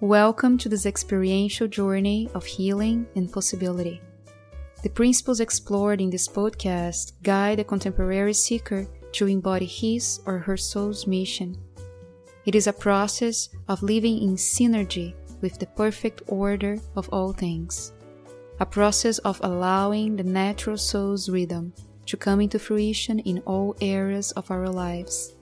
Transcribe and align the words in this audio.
Welcome 0.00 0.58
to 0.58 0.68
this 0.68 0.86
experiential 0.86 1.68
journey 1.68 2.28
of 2.34 2.44
healing 2.44 3.06
and 3.14 3.32
possibility. 3.32 4.02
The 4.82 4.90
principles 4.90 5.38
explored 5.38 6.00
in 6.00 6.10
this 6.10 6.26
podcast 6.26 7.12
guide 7.22 7.60
a 7.60 7.64
contemporary 7.64 8.34
seeker 8.34 8.88
to 9.12 9.28
embody 9.28 9.66
his 9.66 10.20
or 10.26 10.38
her 10.38 10.56
soul's 10.56 11.06
mission. 11.06 11.56
It 12.44 12.56
is 12.56 12.66
a 12.66 12.72
process 12.72 13.50
of 13.68 13.84
living 13.84 14.20
in 14.20 14.34
synergy 14.34 15.14
with 15.40 15.60
the 15.60 15.66
perfect 15.66 16.22
order 16.26 16.78
of 16.96 17.08
all 17.10 17.32
things, 17.32 17.92
a 18.58 18.66
process 18.66 19.18
of 19.18 19.40
allowing 19.44 20.16
the 20.16 20.24
natural 20.24 20.76
soul's 20.76 21.28
rhythm 21.28 21.72
to 22.06 22.16
come 22.16 22.40
into 22.40 22.58
fruition 22.58 23.20
in 23.20 23.38
all 23.46 23.76
areas 23.80 24.32
of 24.32 24.50
our 24.50 24.68
lives. 24.68 25.36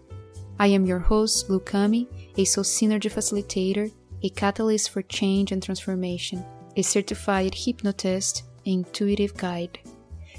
I 0.59 0.67
am 0.67 0.85
your 0.85 0.99
host, 0.99 1.49
Lukami, 1.49 2.07
a 2.37 2.45
soul 2.45 2.65
synergy 2.65 3.11
facilitator, 3.11 3.91
a 4.23 4.31
catalyst 4.31 4.91
for 4.91 5.03
change 5.03 5.53
and 5.53 5.63
transformation, 5.63 6.45
a 6.77 6.83
certified 6.83 7.55
hypnotist, 7.55 8.45
intuitive 8.65 9.37
guide. 9.37 9.79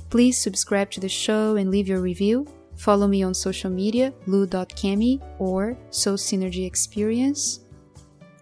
Please 0.10 0.38
subscribe 0.38 0.91
to 0.91 1.00
the 1.00 1.10
show 1.10 1.55
and 1.55 1.72
leave 1.72 1.88
your 1.88 2.02
review. 2.02 2.48
Follow 2.76 3.08
me 3.08 3.24
on 3.24 3.34
social 3.34 3.70
media, 3.70 4.14
lu.kemi 4.26 5.22
or 5.40 5.77
Soul 5.90 6.18
Synergy 6.18 6.66
Experience. 6.66 7.62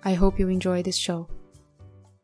I 0.03 0.13
hope 0.13 0.39
you 0.39 0.47
enjoy 0.47 0.83
this 0.83 0.97
show. 0.97 1.27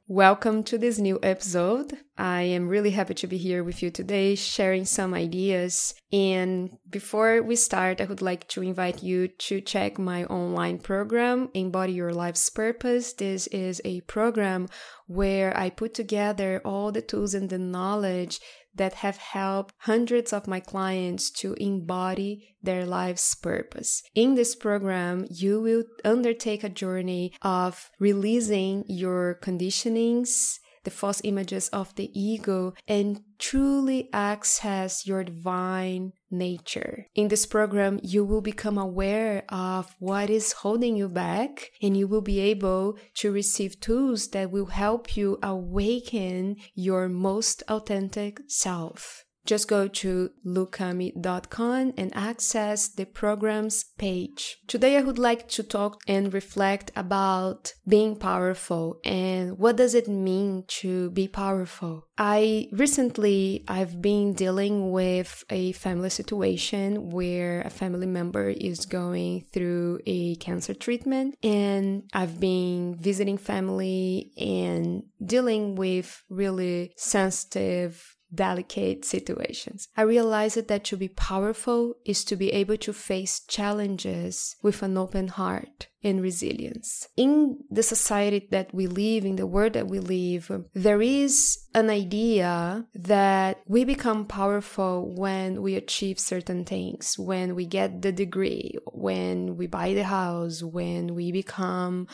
Welcome 0.09 0.63
to 0.63 0.77
this 0.77 0.99
new 0.99 1.19
episode. 1.21 1.91
I 2.17 2.43
am 2.43 2.69
really 2.69 2.91
happy 2.91 3.13
to 3.15 3.27
be 3.27 3.37
here 3.37 3.61
with 3.61 3.83
you 3.83 3.91
today, 3.91 4.35
sharing 4.35 4.85
some 4.85 5.13
ideas. 5.13 5.93
And 6.13 6.77
before 6.89 7.43
we 7.43 7.57
start, 7.57 7.99
I 7.99 8.05
would 8.05 8.21
like 8.21 8.47
to 8.47 8.61
invite 8.61 9.03
you 9.03 9.27
to 9.27 9.59
check 9.59 9.99
my 9.99 10.23
online 10.23 10.77
program, 10.77 11.49
Embody 11.53 11.91
Your 11.91 12.13
Life's 12.13 12.49
Purpose. 12.49 13.11
This 13.11 13.47
is 13.47 13.81
a 13.83 13.99
program 14.01 14.69
where 15.07 15.55
I 15.57 15.69
put 15.69 15.93
together 15.93 16.61
all 16.63 16.93
the 16.93 17.01
tools 17.01 17.33
and 17.33 17.49
the 17.49 17.59
knowledge 17.59 18.39
that 18.77 18.95
have 18.95 19.17
helped 19.17 19.73
hundreds 19.79 20.33
of 20.33 20.47
my 20.47 20.59
clients 20.59 21.29
to 21.31 21.53
embody 21.55 22.55
their 22.61 22.85
life's 22.85 23.35
purpose. 23.35 24.01
In 24.15 24.35
this 24.35 24.55
program, 24.55 25.27
you 25.29 25.61
will 25.61 25.83
undertake 26.05 26.63
a 26.63 26.69
journey 26.69 27.33
of 27.41 27.89
releasing 27.99 28.83
your 28.87 29.39
conditionings 29.41 30.59
the 30.87 30.91
false 30.91 31.19
images 31.25 31.67
of 31.73 31.93
the 31.95 32.09
ego 32.17 32.73
and 32.87 33.19
truly 33.37 34.07
access 34.13 35.05
your 35.05 35.21
divine 35.21 36.13
nature. 36.31 37.05
In 37.13 37.27
this 37.27 37.45
program, 37.45 37.99
you 38.01 38.23
will 38.23 38.39
become 38.39 38.77
aware 38.77 39.43
of 39.49 39.93
what 39.99 40.29
is 40.29 40.53
holding 40.53 40.95
you 40.95 41.09
back 41.09 41.71
and 41.81 41.97
you 41.97 42.07
will 42.07 42.21
be 42.21 42.39
able 42.39 42.97
to 43.15 43.33
receive 43.33 43.81
tools 43.81 44.29
that 44.29 44.49
will 44.49 44.67
help 44.67 45.17
you 45.17 45.37
awaken 45.43 46.55
your 46.73 47.09
most 47.09 47.63
authentic 47.67 48.39
self 48.47 49.25
just 49.47 49.67
go 49.67 49.87
to 49.87 50.29
lukami.com 50.45 51.93
and 51.97 52.15
access 52.15 52.89
the 52.89 53.05
program's 53.05 53.85
page. 53.97 54.57
Today 54.67 54.97
I 54.97 55.01
would 55.01 55.17
like 55.17 55.47
to 55.49 55.63
talk 55.63 56.01
and 56.07 56.33
reflect 56.33 56.91
about 56.95 57.73
being 57.87 58.17
powerful 58.17 58.99
and 59.05 59.57
what 59.57 59.77
does 59.77 59.95
it 59.95 60.07
mean 60.07 60.65
to 60.81 61.09
be 61.11 61.27
powerful. 61.27 62.07
I 62.17 62.67
recently 62.71 63.63
I've 63.67 64.01
been 64.01 64.33
dealing 64.33 64.91
with 64.91 65.45
a 65.49 65.71
family 65.73 66.09
situation 66.09 67.09
where 67.11 67.61
a 67.61 67.69
family 67.69 68.07
member 68.07 68.49
is 68.49 68.85
going 68.85 69.45
through 69.53 69.99
a 70.05 70.35
cancer 70.35 70.73
treatment 70.73 71.37
and 71.41 72.03
I've 72.13 72.39
been 72.39 72.97
visiting 72.99 73.37
family 73.37 74.33
and 74.37 75.03
dealing 75.23 75.75
with 75.75 76.23
really 76.29 76.91
sensitive 76.97 78.16
delicate 78.33 79.05
situations. 79.05 79.87
I 79.95 80.01
realized 80.01 80.67
that 80.67 80.83
to 80.85 80.97
be 80.97 81.07
powerful 81.07 81.95
is 82.05 82.23
to 82.25 82.35
be 82.35 82.51
able 82.51 82.77
to 82.77 82.93
face 82.93 83.39
challenges 83.39 84.55
with 84.61 84.83
an 84.83 84.97
open 84.97 85.29
heart 85.29 85.87
and 86.07 86.21
resilience. 86.21 87.07
In 87.17 87.59
the 87.69 87.83
society 87.83 88.47
that 88.51 88.73
we 88.73 88.87
live, 88.87 89.25
in 89.25 89.35
the 89.35 89.47
world 89.47 89.73
that 89.73 89.87
we 89.87 89.99
live, 89.99 90.49
there 90.73 91.01
is 91.01 91.59
an 91.73 91.89
idea 91.89 92.85
that 92.95 93.61
we 93.67 93.83
become 93.83 94.25
powerful 94.25 95.13
when 95.15 95.61
we 95.61 95.75
achieve 95.75 96.19
certain 96.19 96.65
things, 96.65 97.19
when 97.19 97.55
we 97.55 97.65
get 97.65 98.01
the 98.01 98.11
degree, 98.11 98.75
when 98.93 99.57
we 99.57 99.67
buy 99.67 99.93
the 99.93 100.03
house, 100.03 100.63
when 100.63 101.13
we 101.13 101.31
become 101.31 102.07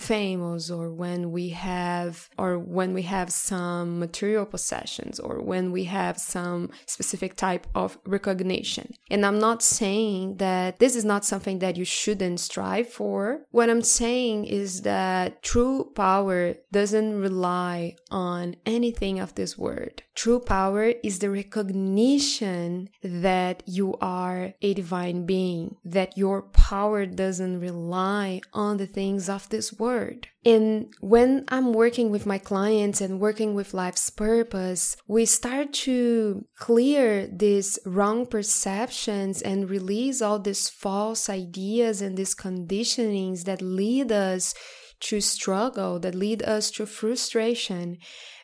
famous 0.00 0.70
or 0.70 0.90
when 0.90 1.30
we 1.30 1.50
have 1.50 2.30
or 2.38 2.58
when 2.58 2.94
we 2.94 3.02
have 3.02 3.30
some 3.30 3.98
material 3.98 4.46
possessions 4.46 5.20
or 5.20 5.42
when 5.42 5.70
we 5.72 5.84
have 5.84 6.18
some 6.18 6.70
specific 6.86 7.36
type 7.36 7.66
of 7.74 7.98
recognition. 8.06 8.94
And 9.10 9.26
I'm 9.26 9.38
not 9.38 9.62
saying 9.62 10.38
that 10.38 10.78
this 10.78 10.96
is 10.96 11.04
not 11.04 11.26
something 11.26 11.58
that 11.58 11.76
you 11.76 11.84
shouldn't 11.84 12.40
strive 12.40 12.88
for. 12.88 13.39
What 13.50 13.70
I'm 13.70 13.82
saying 13.82 14.46
is 14.46 14.82
that 14.82 15.42
true 15.42 15.92
power 15.94 16.54
doesn't 16.72 17.20
rely 17.20 17.96
on 18.10 18.56
anything 18.66 19.18
of 19.18 19.34
this 19.34 19.58
word. 19.58 20.02
True 20.14 20.40
power 20.40 20.92
is 21.02 21.18
the 21.18 21.30
recognition 21.30 22.90
that 23.02 23.62
you 23.66 23.96
are 24.00 24.54
a 24.60 24.74
divine 24.74 25.26
being, 25.26 25.76
that 25.84 26.16
your 26.16 26.42
power 26.42 27.06
doesn't 27.06 27.60
rely 27.60 28.40
on 28.52 28.76
the 28.76 28.86
things 28.86 29.28
of 29.28 29.48
this 29.48 29.72
world. 29.72 30.26
And 30.44 30.94
when 31.00 31.44
I'm 31.48 31.74
working 31.74 32.10
with 32.10 32.24
my 32.24 32.38
clients 32.38 33.02
and 33.02 33.20
working 33.20 33.54
with 33.54 33.74
life's 33.74 34.08
purpose, 34.08 34.96
we 35.06 35.26
start 35.26 35.74
to 35.84 36.46
clear 36.56 37.26
these 37.26 37.78
wrong 37.84 38.24
perceptions 38.24 39.42
and 39.42 39.68
release 39.68 40.22
all 40.22 40.38
these 40.38 40.70
false 40.70 41.28
ideas 41.28 42.00
and 42.00 42.16
these 42.16 42.34
conditionings 42.34 43.44
that 43.44 43.60
lead 43.60 44.12
us 44.12 44.54
to 45.00 45.20
struggle, 45.20 45.98
that 45.98 46.14
lead 46.14 46.42
us 46.42 46.70
to 46.70 46.86
frustration. 46.86 47.98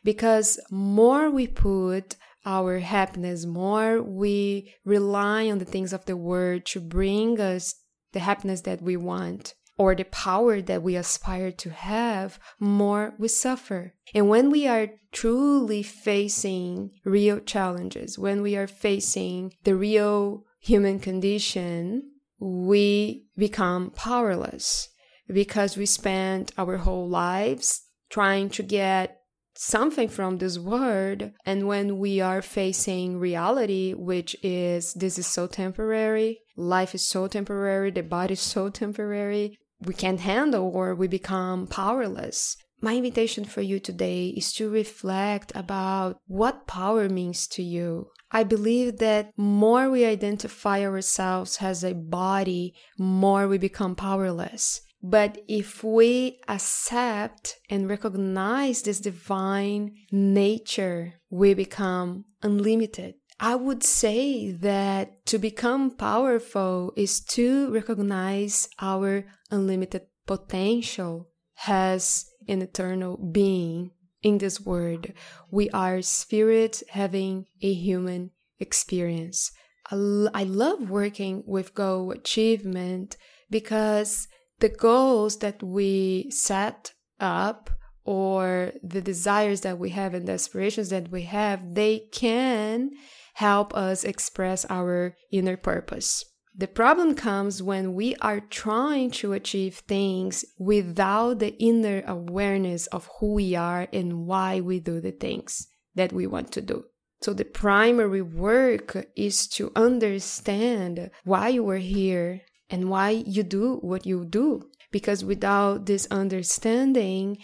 Because 0.05 0.61
more 0.71 1.31
we 1.31 1.47
put 1.47 2.17
our 2.45 2.79
happiness, 2.79 3.47
more 3.47 4.03
we 4.03 4.75
rely 4.85 5.51
on 5.51 5.59
the 5.59 5.65
things 5.65 5.95
of 5.95 6.05
the 6.05 6.17
world 6.17 6.67
to 6.67 6.81
bring 6.81 7.41
us 7.41 7.75
the 8.13 8.21
happiness 8.21 8.61
that 8.63 8.83
we 8.83 8.99
want 8.99 9.55
or 9.79 9.95
the 9.95 10.05
power 10.05 10.61
that 10.63 10.83
we 10.83 10.97
aspire 10.97 11.53
to 11.53 11.71
have, 11.71 12.39
more 12.59 13.15
we 13.19 13.29
suffer. 13.29 13.95
And 14.15 14.29
when 14.29 14.51
we 14.51 14.67
are 14.67 14.89
truly 15.13 15.83
facing 15.83 16.93
real 17.05 17.41
challenges, 17.41 18.19
when 18.19 18.43
we 18.43 18.57
are 18.57 18.67
facing 18.67 19.53
the 19.65 19.75
real 19.75 20.45
human 20.61 20.99
condition, 20.99 22.11
we 22.39 23.27
become 23.37 23.91
powerless 23.91 24.89
because 25.29 25.77
we 25.77 25.87
spend 25.87 26.53
our 26.57 26.79
whole 26.79 27.09
lives 27.09 27.83
trying 28.11 28.49
to 28.51 28.63
get 28.63 29.21
something 29.59 30.09
from 30.09 30.37
this 30.37 30.59
world 30.59 31.31
and 31.47 31.67
when 31.67 31.99
we 31.99 32.21
are 32.21 32.43
facing 32.43 33.19
reality 33.19 33.95
which 33.95 34.37
is 34.43 34.93
this 34.93 35.19
is 35.19 35.27
so 35.27 35.47
temporary 35.47 36.39
life 36.57 36.95
is 36.95 37.09
so 37.09 37.27
temporary 37.27 37.91
the 37.91 38.03
body 38.03 38.35
is 38.35 38.41
so 38.41 38.69
temporary 38.69 39.59
we 39.81 39.95
can't 39.95 40.21
handle 40.21 40.71
or 40.73 40.95
we 40.95 41.09
become 41.09 41.67
powerless. 41.67 42.57
My 42.81 42.97
invitation 42.97 43.45
for 43.45 43.63
you 43.63 43.81
today 43.81 44.29
is 44.29 44.53
to 44.55 44.69
reflect 44.71 45.51
about 45.55 46.19
what 46.27 46.67
power 46.67 47.09
means 47.09 47.47
to 47.49 47.63
you. 47.63 48.11
I 48.31 48.45
believe 48.45 48.99
that 48.99 49.31
more 49.37 49.89
we 49.89 50.05
identify 50.05 50.85
ourselves 50.85 51.59
as 51.61 51.83
a 51.83 51.95
body, 51.95 52.75
more 52.99 53.49
we 53.49 53.57
become 53.57 53.95
powerless. 53.95 54.83
But 55.03 55.39
if 55.47 55.85
we 55.85 56.41
accept 56.49 57.57
and 57.71 57.89
recognize 57.89 58.83
this 58.83 59.01
divine 59.01 59.95
nature, 60.11 61.15
we 61.31 61.55
become 61.55 62.25
unlimited. 62.43 63.15
I 63.39 63.55
would 63.55 63.83
say 63.83 64.51
that 64.51 65.27
to 65.27 65.39
become 65.39 65.91
powerful 65.91 66.93
is 66.97 67.21
to 67.37 67.71
recognize 67.71 68.69
our 68.81 69.27
unlimited 69.51 70.07
potential 70.27 71.29
as 71.67 72.27
an 72.49 72.63
eternal 72.63 73.19
being 73.19 73.91
in 74.23 74.39
this 74.39 74.61
world. 74.61 75.13
We 75.51 75.69
are 75.71 76.01
spirit 76.01 76.83
having 76.91 77.47
a 77.61 77.73
human 77.73 78.31
experience. 78.59 79.53
I, 79.91 80.29
I 80.33 80.45
love 80.45 80.89
working 80.89 81.43
with 81.47 81.75
goal 81.75 82.13
achievement 82.13 83.19
because 83.51 84.29
the 84.61 84.71
goals 84.71 85.39
that 85.39 85.63
we 85.63 86.31
set 86.31 86.95
up 87.21 87.71
or 88.05 88.73
the 88.83 89.03
desires 89.03 89.61
that 89.61 89.79
we 89.79 89.91
have 89.91 90.15
and 90.15 90.27
the 90.27 90.33
aspirations 90.33 90.89
that 90.89 91.11
we 91.11 91.23
have, 91.23 91.75
they 91.75 91.99
can 92.13 92.93
help 93.37 93.75
us 93.75 94.03
express 94.03 94.65
our 94.71 95.15
inner 95.31 95.59
purpose. 95.59 96.25
The 96.57 96.67
problem 96.67 97.15
comes 97.15 97.63
when 97.63 97.93
we 97.93 98.17
are 98.23 98.41
trying 98.41 99.11
to 99.21 99.35
achieve 99.35 99.83
things 99.87 100.43
without 100.59 101.39
the 101.39 101.55
inner 101.59 102.03
awareness 102.07 102.87
of 102.87 103.11
who 103.21 103.35
we 103.35 103.55
are 103.55 103.89
and 103.93 104.27
why 104.27 104.63
we 104.63 104.81
do 104.81 105.03
the 105.03 105.13
things 105.13 105.67
that 105.95 106.15
we 106.15 106.27
want 106.27 106.51
to 106.53 106.63
do. 106.63 106.85
So, 107.21 107.35
the 107.35 107.45
primary 107.45 108.23
work 108.23 109.07
is 109.15 109.47
to 109.49 109.71
understand 109.77 111.11
why 111.25 111.49
you 111.49 111.69
are 111.69 111.77
here 111.77 112.41
and 112.71 112.89
why 112.89 113.11
you 113.11 113.43
do 113.43 113.77
what 113.83 114.07
you 114.07 114.25
do. 114.25 114.71
Because 114.91 115.23
without 115.23 115.85
this 115.85 116.07
understanding, 116.11 117.37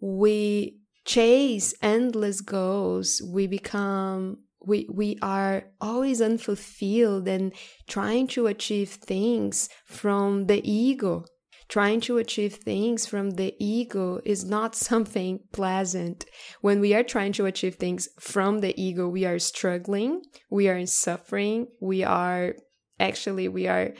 we 0.00 0.78
chase 1.04 1.74
endless 1.82 2.40
goals, 2.40 3.20
we 3.26 3.48
become 3.48 4.38
we 4.64 4.86
we 4.92 5.18
are 5.22 5.64
always 5.80 6.20
unfulfilled 6.20 7.26
and 7.28 7.52
trying 7.88 8.26
to 8.28 8.46
achieve 8.46 8.90
things 8.90 9.68
from 9.84 10.46
the 10.46 10.60
ego. 10.70 11.24
Trying 11.68 12.00
to 12.02 12.18
achieve 12.18 12.54
things 12.54 13.06
from 13.06 13.32
the 13.32 13.54
ego 13.60 14.20
is 14.24 14.44
not 14.44 14.74
something 14.88 15.40
pleasant. 15.52 16.24
When 16.60 16.80
we 16.80 16.94
are 16.94 17.04
trying 17.04 17.32
to 17.34 17.46
achieve 17.46 17.76
things 17.76 18.08
from 18.18 18.60
the 18.60 18.74
ego 18.80 19.08
we 19.08 19.24
are 19.24 19.38
struggling 19.38 20.22
we 20.50 20.68
are 20.68 20.84
suffering 20.86 21.68
we 21.80 22.02
are 22.04 22.54
actually 22.98 23.48
we 23.48 23.66
are 23.66 23.94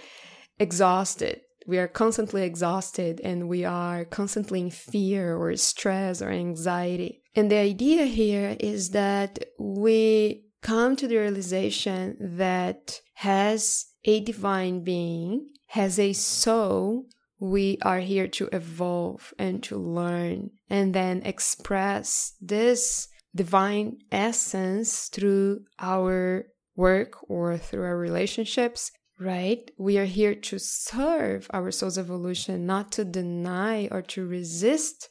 exhausted. 0.58 1.40
We 1.66 1.78
are 1.78 1.88
constantly 1.88 2.42
exhausted 2.42 3.20
and 3.22 3.48
we 3.48 3.64
are 3.64 4.04
constantly 4.04 4.60
in 4.60 4.70
fear 4.70 5.36
or 5.36 5.56
stress 5.56 6.20
or 6.20 6.30
anxiety. 6.30 7.22
And 7.34 7.50
the 7.50 7.58
idea 7.58 8.06
here 8.06 8.56
is 8.58 8.90
that 8.90 9.38
we 9.58 10.49
come 10.62 10.96
to 10.96 11.08
the 11.08 11.16
realization 11.16 12.16
that 12.20 13.00
has 13.14 13.86
a 14.04 14.20
divine 14.20 14.82
being, 14.82 15.48
has 15.68 15.98
a 15.98 16.12
soul, 16.12 17.06
we 17.38 17.78
are 17.82 18.00
here 18.00 18.28
to 18.28 18.48
evolve 18.52 19.32
and 19.38 19.62
to 19.62 19.76
learn 19.78 20.50
and 20.68 20.94
then 20.94 21.22
express 21.24 22.34
this 22.40 23.08
divine 23.34 23.96
essence 24.12 25.08
through 25.08 25.60
our 25.78 26.46
work 26.76 27.16
or 27.28 27.56
through 27.56 27.84
our 27.84 27.96
relationships, 27.96 28.92
right? 29.18 29.70
We 29.78 29.98
are 29.98 30.04
here 30.06 30.34
to 30.34 30.58
serve 30.58 31.46
our 31.52 31.70
soul's 31.70 31.98
evolution, 31.98 32.66
not 32.66 32.92
to 32.92 33.04
deny 33.04 33.88
or 33.90 34.02
to 34.02 34.26
resist 34.26 35.08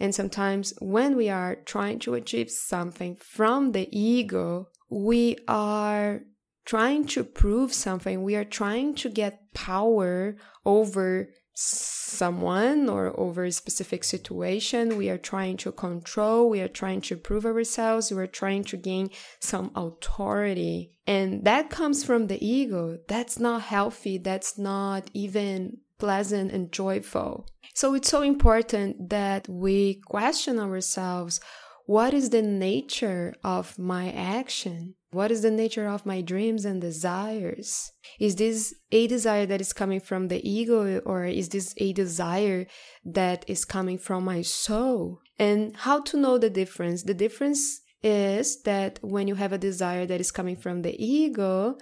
and 0.00 0.14
sometimes 0.14 0.72
when 0.80 1.16
we 1.16 1.28
are 1.28 1.56
trying 1.56 1.98
to 2.00 2.14
achieve 2.14 2.50
something 2.50 3.16
from 3.16 3.72
the 3.72 3.88
ego, 3.90 4.68
we 4.90 5.36
are 5.48 6.22
trying 6.64 7.06
to 7.06 7.24
prove 7.24 7.72
something. 7.72 8.22
We 8.22 8.36
are 8.36 8.44
trying 8.44 8.94
to 8.96 9.08
get 9.08 9.52
power 9.54 10.36
over 10.64 11.30
someone 11.54 12.88
or 12.88 13.18
over 13.18 13.44
a 13.44 13.52
specific 13.52 14.04
situation. 14.04 14.96
We 14.96 15.10
are 15.10 15.18
trying 15.18 15.58
to 15.58 15.72
control, 15.72 16.48
we 16.48 16.60
are 16.60 16.68
trying 16.68 17.02
to 17.02 17.16
prove 17.16 17.44
ourselves, 17.44 18.10
we 18.10 18.22
are 18.22 18.26
trying 18.26 18.64
to 18.64 18.76
gain 18.76 19.10
some 19.40 19.70
authority. 19.74 20.92
And 21.06 21.44
that 21.44 21.68
comes 21.68 22.04
from 22.04 22.28
the 22.28 22.44
ego. 22.44 22.98
That's 23.08 23.38
not 23.38 23.62
healthy. 23.62 24.18
That's 24.18 24.56
not 24.56 25.10
even 25.12 25.78
pleasant 26.02 26.50
and 26.50 26.72
joyful. 26.72 27.46
So 27.74 27.94
it's 27.94 28.10
so 28.10 28.22
important 28.22 29.08
that 29.10 29.48
we 29.48 30.00
question 30.06 30.58
ourselves 30.58 31.40
what 31.86 32.12
is 32.12 32.30
the 32.30 32.42
nature 32.42 33.34
of 33.44 33.78
my 33.78 34.10
action? 34.10 34.94
What 35.12 35.30
is 35.30 35.42
the 35.42 35.50
nature 35.50 35.88
of 35.88 36.04
my 36.04 36.20
dreams 36.20 36.64
and 36.64 36.80
desires? 36.80 37.92
Is 38.18 38.34
this 38.34 38.74
a 38.90 39.06
desire 39.06 39.46
that 39.46 39.60
is 39.60 39.72
coming 39.72 40.00
from 40.00 40.26
the 40.26 40.40
ego, 40.48 40.98
or 41.00 41.24
is 41.24 41.48
this 41.50 41.72
a 41.76 41.92
desire 41.92 42.66
that 43.04 43.44
is 43.46 43.64
coming 43.64 43.98
from 43.98 44.24
my 44.24 44.42
soul? 44.42 45.20
And 45.38 45.76
how 45.76 46.00
to 46.08 46.16
know 46.16 46.36
the 46.38 46.50
difference? 46.50 47.04
The 47.04 47.20
difference 47.24 47.80
is 48.02 48.62
that 48.62 48.98
when 49.02 49.28
you 49.28 49.36
have 49.36 49.52
a 49.52 49.64
desire 49.70 50.06
that 50.06 50.20
is 50.20 50.32
coming 50.32 50.56
from 50.56 50.82
the 50.82 50.94
ego, 50.98 51.76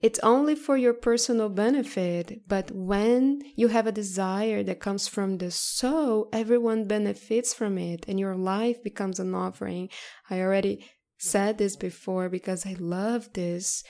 it's 0.00 0.18
only 0.20 0.54
for 0.54 0.76
your 0.76 0.92
personal 0.92 1.48
benefit, 1.48 2.42
but 2.46 2.70
when 2.70 3.40
you 3.54 3.68
have 3.68 3.86
a 3.86 3.92
desire 3.92 4.62
that 4.62 4.80
comes 4.80 5.08
from 5.08 5.38
the 5.38 5.50
soul, 5.50 6.28
everyone 6.32 6.86
benefits 6.86 7.54
from 7.54 7.78
it 7.78 8.04
and 8.06 8.20
your 8.20 8.36
life 8.36 8.82
becomes 8.82 9.18
an 9.18 9.34
offering. 9.34 9.88
I 10.28 10.40
already 10.40 10.86
said 11.18 11.56
this 11.56 11.76
before 11.76 12.28
because 12.28 12.66
I 12.66 12.76
love 12.78 13.32
this 13.32 13.82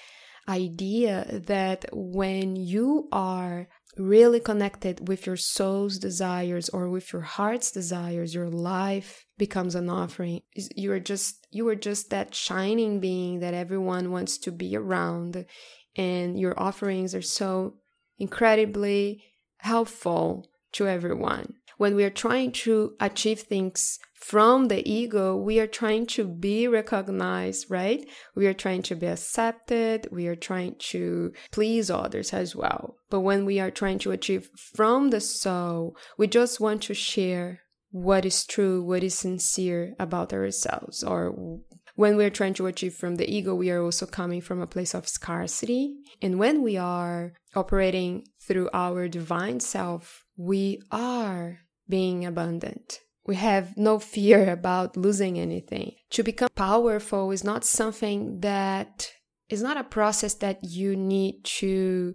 idea 0.49 1.43
that 1.47 1.87
when 1.93 2.55
you 2.55 3.09
are 3.11 3.69
really 3.97 4.39
connected 4.39 5.09
with 5.09 5.27
your 5.27 5.37
soul's 5.37 5.99
desires 5.99 6.69
or 6.69 6.89
with 6.89 7.13
your 7.13 7.23
heart's 7.23 7.71
desires 7.73 8.35
your 8.35 8.51
life 8.51 9.25
becomes 9.39 9.75
an 9.75 9.89
offering 9.89 10.43
you 10.55 10.93
are 10.93 11.01
just 11.01 11.47
you 11.51 11.67
are 11.67 11.75
just 11.75 12.11
that 12.11 12.35
shining 12.35 13.01
being 13.01 13.41
that 13.41 13.55
everyone 13.55 14.13
wants 14.13 14.37
to 14.37 14.53
be 14.53 14.77
around 14.77 15.47
and 15.97 16.39
your 16.39 16.59
offerings 16.59 17.15
are 17.15 17.23
so 17.23 17.75
incredibly 18.19 19.25
helpful 19.59 20.49
to 20.73 20.87
everyone. 20.87 21.55
When 21.79 21.95
we 21.95 22.05
are 22.05 22.11
trying 22.11 22.53
to 22.53 22.95
achieve 23.01 23.41
things 23.41 23.99
from 24.15 24.69
the 24.69 24.89
ego, 24.91 25.37
we 25.37 25.61
are 25.61 25.67
trying 25.67 26.07
to 26.07 26.27
be 26.27 26.67
recognized, 26.67 27.71
right? 27.71 28.07
We 28.35 28.47
are 28.47 28.55
trying 28.55 28.83
to 28.85 28.95
be 28.95 29.07
accepted. 29.07 30.09
We 30.11 30.27
are 30.27 30.37
trying 30.37 30.77
to 30.91 31.33
please 31.53 31.91
others 31.91 32.33
as 32.33 32.57
well. 32.57 32.97
But 33.11 33.21
when 33.21 33.45
we 33.45 33.61
are 33.61 33.71
trying 33.71 33.99
to 34.01 34.13
achieve 34.13 34.49
from 34.75 35.11
the 35.11 35.21
soul, 35.21 35.97
we 36.17 36.27
just 36.29 36.61
want 36.61 36.83
to 36.85 36.95
share 36.95 37.61
what 37.91 38.25
is 38.25 38.45
true, 38.45 38.83
what 38.83 39.05
is 39.05 39.15
sincere 39.15 39.95
about 39.99 40.33
ourselves, 40.33 41.05
or 41.05 41.61
when 41.97 42.17
we're 42.17 42.31
trying 42.31 42.55
to 42.55 42.67
achieve 42.67 42.95
from 42.95 43.17
the 43.17 43.29
ego, 43.29 43.55
we 43.55 43.71
are 43.71 43.83
also 43.83 44.07
coming 44.07 44.43
from 44.43 44.61
a 44.61 44.67
place 44.67 44.95
of 44.95 45.09
scarcity. 45.09 45.97
And 46.23 46.39
when 46.39 46.63
we 46.63 46.77
are 46.77 47.33
operating 47.55 48.27
through 48.41 48.69
our 48.73 49.09
divine 49.09 49.61
self, 49.61 50.25
we 50.37 50.83
are 50.93 51.61
being 51.89 52.25
abundant. 52.25 53.01
We 53.27 53.37
have 53.37 53.77
no 53.77 53.99
fear 53.99 54.51
about 54.51 54.97
losing 54.97 55.39
anything. 55.39 55.95
To 56.11 56.23
become 56.23 56.51
powerful 56.55 57.31
is 57.31 57.43
not 57.43 57.65
something 57.65 58.41
that 58.41 59.11
is 59.49 59.63
not 59.63 59.79
a 59.79 59.85
process 59.85 60.35
that 60.35 60.63
you 60.63 60.97
need 60.97 61.45
to 61.45 62.15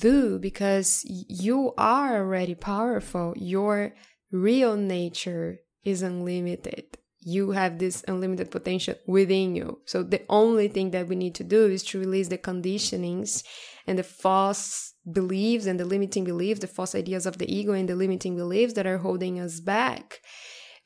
do 0.00 0.38
because 0.38 1.02
you 1.04 1.74
are 1.76 2.16
already 2.16 2.54
powerful. 2.54 3.34
Your 3.36 3.94
real 4.30 4.76
nature 4.76 5.58
is 5.84 6.02
unlimited 6.02 6.96
you 7.24 7.52
have 7.52 7.78
this 7.78 8.04
unlimited 8.08 8.50
potential 8.50 8.94
within 9.06 9.54
you. 9.54 9.80
So 9.86 10.02
the 10.02 10.22
only 10.28 10.68
thing 10.68 10.90
that 10.90 11.08
we 11.08 11.16
need 11.16 11.34
to 11.36 11.44
do 11.44 11.66
is 11.66 11.84
to 11.84 12.00
release 12.00 12.28
the 12.28 12.38
conditionings 12.38 13.44
and 13.86 13.98
the 13.98 14.02
false 14.02 14.94
beliefs 15.10 15.66
and 15.66 15.78
the 15.78 15.84
limiting 15.84 16.24
beliefs, 16.24 16.60
the 16.60 16.66
false 16.66 16.94
ideas 16.94 17.26
of 17.26 17.38
the 17.38 17.52
ego 17.52 17.72
and 17.72 17.88
the 17.88 17.94
limiting 17.94 18.36
beliefs 18.36 18.74
that 18.74 18.86
are 18.86 18.98
holding 18.98 19.38
us 19.38 19.60
back. 19.60 20.20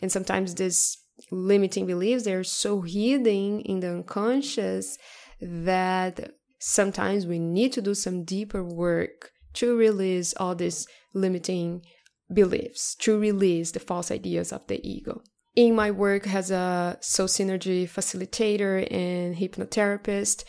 And 0.01 0.13
sometimes 0.13 0.55
these 0.55 0.99
limiting 1.31 1.87
beliefs 1.87 2.25
they're 2.25 2.45
so 2.45 2.83
hidden 2.83 3.61
in 3.61 3.81
the 3.81 3.91
unconscious 3.91 4.99
that 5.41 6.33
sometimes 6.59 7.27
we 7.27 7.39
need 7.39 7.73
to 7.73 7.81
do 7.81 7.95
some 7.95 8.25
deeper 8.25 8.63
work 8.63 9.31
to 9.55 9.75
release 9.75 10.35
all 10.35 10.55
these 10.55 10.87
limiting 11.15 11.83
beliefs, 12.33 12.95
to 12.97 13.19
release 13.19 13.71
the 13.71 13.81
false 13.81 14.11
ideas 14.11 14.53
of 14.53 14.67
the 14.67 14.87
ego 14.87 15.23
in 15.57 15.75
my 15.75 15.91
work 15.91 16.29
as 16.29 16.51
a 16.51 16.99
soul 17.01 17.27
synergy 17.27 17.89
facilitator 17.89 18.87
and 18.93 19.35
hypnotherapist, 19.35 20.45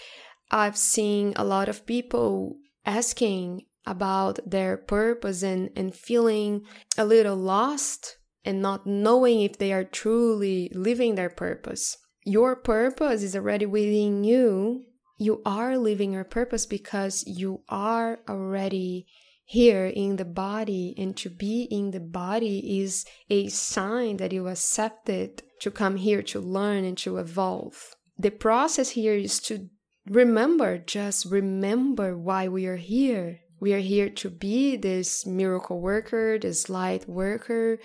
I've 0.52 0.78
seen 0.78 1.34
a 1.38 1.46
lot 1.46 1.70
of 1.70 1.86
people 1.86 2.58
asking 2.86 3.66
about 3.86 4.40
their 4.46 4.76
purpose 4.76 5.44
and, 5.44 5.70
and 5.78 5.96
feeling 5.96 6.66
a 6.98 7.06
little 7.06 7.38
lost 7.38 8.18
and 8.44 8.62
not 8.62 8.86
knowing 8.86 9.42
if 9.42 9.58
they 9.58 9.72
are 9.72 9.86
truly 9.86 10.70
living 10.74 11.16
their 11.16 11.30
purpose. 11.30 11.98
Your 12.26 12.58
purpose 12.58 13.24
is 13.24 13.36
already 13.36 13.66
within 13.66 14.26
you. 14.26 14.84
You 15.18 15.42
are 15.46 15.78
living 15.78 16.12
your 16.14 16.26
purpose 16.26 16.66
because 16.66 17.24
you 17.26 17.64
are 17.70 18.20
already 18.30 19.08
here 19.50 19.86
in 19.86 20.18
the 20.18 20.26
body 20.26 20.94
and 20.98 21.16
to 21.16 21.30
be 21.30 21.64
in 21.72 21.92
the 21.92 22.02
body 22.02 22.82
is 22.82 23.06
a 23.30 23.48
sign 23.48 24.18
that 24.18 24.34
you 24.34 24.46
accepted 24.50 25.42
to 25.62 25.72
come 25.72 25.96
here 25.96 26.22
to 26.22 26.42
learn 26.42 26.84
and 26.84 26.98
to 26.98 27.18
evolve. 27.18 27.96
The 28.18 28.30
process 28.30 28.90
here 28.90 29.14
is 29.14 29.40
to 29.42 29.70
remember, 30.06 30.78
just 30.78 31.26
remember 31.26 32.18
why 32.18 32.50
we 32.50 32.66
are 32.66 32.76
here. 32.76 33.40
We 33.62 33.74
are 33.74 33.80
here 33.80 34.10
to 34.10 34.30
be 34.30 34.76
this 34.76 35.26
miracle 35.26 35.80
worker, 35.80 36.38
this 36.38 36.70
light 36.70 37.08
worker, 37.08 37.80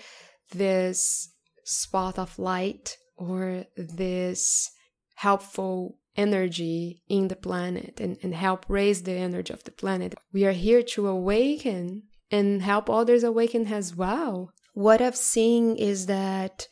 this 0.51 1.31
spot 1.63 2.19
of 2.19 2.37
light, 2.37 2.97
or 3.15 3.63
this 3.77 4.69
helpful 5.15 5.97
energy 6.15 7.01
in 7.07 7.27
the 7.27 7.35
planet 7.35 7.99
and, 7.99 8.17
and 8.21 8.33
help 8.35 8.65
raise 8.67 9.03
the 9.03 9.13
energy 9.13 9.53
of 9.53 9.63
the 9.63 9.71
planet. 9.71 10.13
We 10.31 10.45
are 10.45 10.51
here 10.51 10.83
to 10.93 11.07
awaken 11.07 12.03
and 12.31 12.61
help 12.61 12.89
others 12.89 13.23
awaken 13.23 13.67
as 13.67 13.95
well. 13.95 14.51
What 14.73 15.01
I've 15.01 15.15
seen 15.15 15.75
is 15.75 16.07
that 16.07 16.67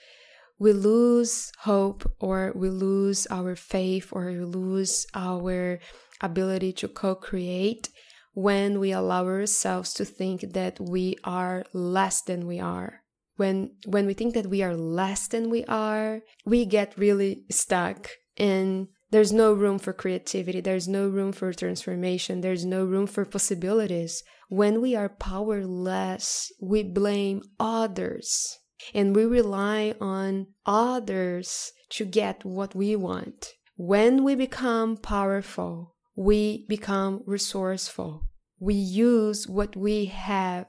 we 0.57 0.73
lose 0.73 1.51
hope 1.59 2.11
or 2.19 2.51
we 2.55 2.69
lose 2.69 3.27
our 3.29 3.55
faith 3.55 4.09
or 4.11 4.25
we 4.25 4.39
lose 4.39 5.07
our 5.13 5.79
ability 6.21 6.73
to 6.73 6.87
co 6.87 7.15
create 7.15 7.89
when 8.33 8.79
we 8.79 8.91
allow 8.91 9.25
ourselves 9.25 9.93
to 9.93 10.05
think 10.05 10.53
that 10.53 10.79
we 10.79 11.15
are 11.23 11.65
less 11.73 12.21
than 12.21 12.47
we 12.47 12.59
are. 12.59 13.01
When, 13.37 13.71
when 13.85 14.05
we 14.05 14.13
think 14.13 14.35
that 14.35 14.47
we 14.47 14.61
are 14.61 14.75
less 14.75 15.27
than 15.27 15.49
we 15.49 15.65
are, 15.65 16.21
we 16.45 16.65
get 16.65 16.97
really 16.97 17.43
stuck 17.49 18.09
and 18.37 18.87
there's 19.11 19.33
no 19.33 19.53
room 19.53 19.77
for 19.77 19.93
creativity. 19.93 20.61
There's 20.61 20.87
no 20.87 21.07
room 21.07 21.33
for 21.33 21.51
transformation. 21.53 22.41
There's 22.41 22.65
no 22.65 22.85
room 22.85 23.07
for 23.07 23.25
possibilities. 23.25 24.23
When 24.47 24.81
we 24.81 24.95
are 24.95 25.09
powerless, 25.09 26.51
we 26.61 26.83
blame 26.83 27.41
others 27.59 28.59
and 28.93 29.15
we 29.15 29.25
rely 29.25 29.95
on 29.99 30.47
others 30.65 31.71
to 31.91 32.05
get 32.05 32.45
what 32.45 32.73
we 32.73 32.95
want. 32.95 33.53
When 33.75 34.23
we 34.23 34.35
become 34.35 34.97
powerful, 34.97 35.95
we 36.15 36.65
become 36.67 37.21
resourceful. 37.25 38.23
We 38.59 38.75
use 38.75 39.47
what 39.47 39.75
we 39.75 40.05
have 40.05 40.67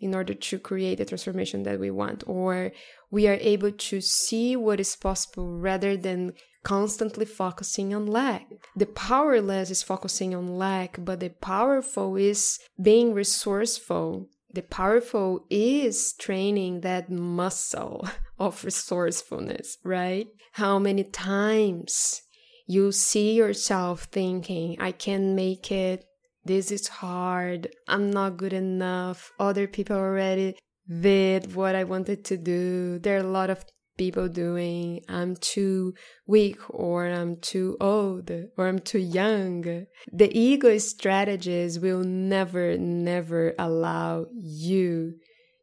in 0.00 0.14
order 0.14 0.34
to 0.34 0.58
create 0.58 0.98
the 0.98 1.04
transformation 1.04 1.62
that 1.62 1.78
we 1.78 1.90
want, 1.90 2.24
or 2.26 2.72
we 3.10 3.28
are 3.28 3.38
able 3.40 3.70
to 3.70 4.00
see 4.00 4.56
what 4.56 4.80
is 4.80 4.96
possible 4.96 5.46
rather 5.58 5.96
than 5.96 6.32
constantly 6.64 7.24
focusing 7.24 7.94
on 7.94 8.06
lack. 8.06 8.46
The 8.74 8.86
powerless 8.86 9.70
is 9.70 9.82
focusing 9.82 10.34
on 10.34 10.56
lack, 10.56 10.98
but 10.98 11.20
the 11.20 11.30
powerful 11.30 12.16
is 12.16 12.58
being 12.82 13.14
resourceful. 13.14 14.28
The 14.52 14.62
powerful 14.62 15.46
is 15.50 16.14
training 16.14 16.80
that 16.80 17.10
muscle 17.10 18.08
of 18.38 18.64
resourcefulness, 18.64 19.78
right? 19.84 20.26
How 20.52 20.78
many 20.78 21.04
times 21.04 22.22
you 22.66 22.92
see 22.92 23.34
yourself 23.34 24.04
thinking, 24.04 24.76
I 24.80 24.92
can't 24.92 25.34
make 25.34 25.70
it. 25.70 26.04
This 26.44 26.70
is 26.70 26.88
hard. 26.88 27.68
I'm 27.88 28.10
not 28.10 28.36
good 28.36 28.52
enough. 28.52 29.32
Other 29.38 29.66
people 29.66 29.96
already 29.96 30.56
did 30.88 31.54
what 31.54 31.74
I 31.74 31.84
wanted 31.84 32.24
to 32.26 32.36
do. 32.36 32.98
There 32.98 33.16
are 33.16 33.26
a 33.26 33.30
lot 33.30 33.50
of 33.50 33.64
people 33.96 34.28
doing. 34.28 35.04
I'm 35.08 35.36
too 35.36 35.94
weak 36.26 36.58
or 36.68 37.06
I'm 37.06 37.36
too 37.36 37.76
old 37.80 38.30
or 38.56 38.68
I'm 38.68 38.78
too 38.78 38.98
young. 38.98 39.86
The 40.12 40.38
ego 40.38 40.78
strategies 40.78 41.78
will 41.78 42.04
never, 42.04 42.76
never 42.76 43.54
allow 43.58 44.26
you 44.32 45.14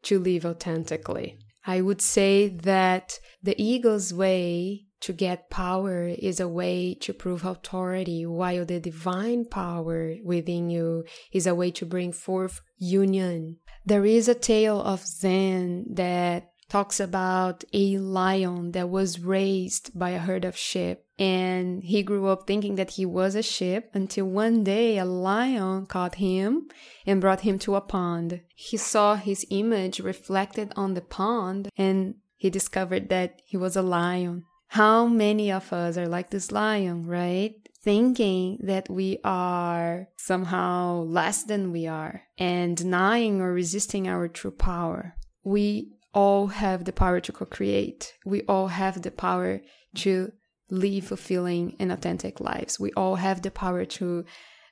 to 0.03 0.19
live 0.19 0.45
authentically. 0.45 1.37
I 1.65 1.81
would 1.81 2.01
say 2.01 2.47
that 2.47 3.19
the 3.43 3.61
ego's 3.61 4.13
way 4.13 4.87
to 5.01 5.13
get 5.13 5.49
power 5.49 6.07
is 6.07 6.39
a 6.39 6.47
way 6.47 6.93
to 7.01 7.13
prove 7.13 7.43
authority, 7.43 8.25
while 8.25 8.65
the 8.65 8.79
divine 8.79 9.45
power 9.45 10.15
within 10.23 10.69
you 10.69 11.03
is 11.31 11.47
a 11.47 11.55
way 11.55 11.71
to 11.71 11.85
bring 11.85 12.13
forth 12.13 12.61
union. 12.77 13.57
There 13.85 14.05
is 14.05 14.27
a 14.27 14.35
tale 14.35 14.79
of 14.79 15.05
Zen 15.05 15.85
that 15.93 16.51
talks 16.71 17.01
about 17.01 17.65
a 17.73 17.97
lion 17.97 18.71
that 18.71 18.89
was 18.89 19.19
raised 19.19 19.91
by 19.93 20.11
a 20.11 20.19
herd 20.19 20.45
of 20.45 20.55
sheep. 20.55 20.99
And 21.19 21.83
he 21.83 22.01
grew 22.01 22.27
up 22.27 22.47
thinking 22.47 22.75
that 22.75 22.91
he 22.91 23.05
was 23.05 23.35
a 23.35 23.43
sheep 23.43 23.89
until 23.93 24.25
one 24.25 24.63
day 24.63 24.97
a 24.97 25.03
lion 25.03 25.85
caught 25.85 26.15
him 26.15 26.69
and 27.05 27.19
brought 27.19 27.41
him 27.41 27.59
to 27.59 27.75
a 27.75 27.81
pond. 27.81 28.39
He 28.55 28.77
saw 28.77 29.15
his 29.15 29.45
image 29.49 29.99
reflected 29.99 30.71
on 30.77 30.93
the 30.93 31.01
pond 31.01 31.67
and 31.75 32.15
he 32.37 32.49
discovered 32.49 33.09
that 33.09 33.41
he 33.45 33.57
was 33.57 33.75
a 33.75 33.81
lion. 33.81 34.45
How 34.69 35.07
many 35.07 35.51
of 35.51 35.73
us 35.73 35.97
are 35.97 36.07
like 36.07 36.29
this 36.29 36.53
lion, 36.53 37.05
right? 37.05 37.53
Thinking 37.83 38.59
that 38.63 38.89
we 38.89 39.19
are 39.25 40.07
somehow 40.15 41.01
less 41.01 41.43
than 41.43 41.73
we 41.73 41.85
are 41.85 42.21
and 42.37 42.77
denying 42.77 43.41
or 43.41 43.51
resisting 43.51 44.07
our 44.07 44.29
true 44.29 44.51
power. 44.51 45.17
We 45.43 45.91
all 46.13 46.47
have 46.47 46.85
the 46.85 46.93
power 46.93 47.19
to 47.19 47.31
co 47.31 47.45
create. 47.45 48.13
We 48.25 48.41
all 48.43 48.67
have 48.67 49.01
the 49.01 49.11
power 49.11 49.61
to 49.95 50.31
live 50.69 51.05
fulfilling 51.05 51.75
and 51.79 51.91
authentic 51.91 52.39
lives. 52.39 52.79
We 52.79 52.91
all 52.93 53.15
have 53.15 53.41
the 53.41 53.51
power 53.51 53.85
to 53.85 54.25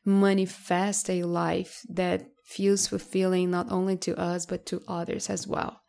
manifest 0.05 1.10
a 1.10 1.24
life 1.24 1.81
that 1.89 2.27
feels 2.46 2.88
fulfilling 2.88 3.51
not 3.51 3.72
only 3.72 3.96
to 3.98 4.17
us 4.17 4.46
but 4.46 4.65
to 4.65 4.81
others 4.88 5.29
as 5.29 5.46
well. 5.46 5.81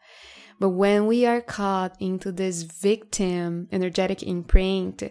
But 0.58 0.70
when 0.70 1.06
we 1.06 1.24
are 1.24 1.40
caught 1.40 1.96
into 2.00 2.30
this 2.30 2.62
victim 2.62 3.66
energetic 3.72 4.22
imprint, 4.22 5.02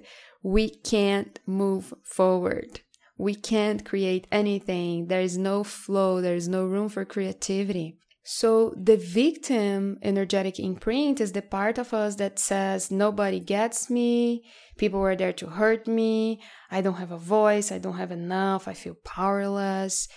we 0.44 0.70
can't 0.70 1.40
move 1.48 1.94
forward. 2.04 2.82
We 3.18 3.34
can't 3.36 3.84
create 3.84 4.28
anything. 4.32 5.08
There 5.08 5.22
is 5.22 5.38
no 5.38 5.64
flow, 5.64 6.22
there 6.22 6.36
is 6.36 6.48
no 6.48 6.66
room 6.66 6.88
for 6.88 7.04
creativity. 7.04 7.98
So 8.32 8.76
the 8.78 8.96
victim 8.96 9.98
energetic 10.04 10.60
imprint 10.60 11.20
is 11.20 11.32
the 11.32 11.42
part 11.42 11.80
of 11.80 11.96
us 11.96 12.18
that 12.18 12.38
says, 12.38 12.92
nobody 12.92 13.40
gets 13.40 13.90
me, 13.90 14.44
people 14.78 15.02
are 15.02 15.16
there 15.16 15.34
to 15.34 15.48
hurt 15.48 15.88
me, 15.88 16.40
I 16.70 16.82
don't 16.82 17.02
have 17.02 17.12
a 17.12 17.18
voice, 17.18 17.72
I 17.72 17.80
don't 17.80 17.98
have 17.98 18.12
enough, 18.12 18.68
I 18.68 18.76
feel 18.76 18.94
powerless. 19.04 20.08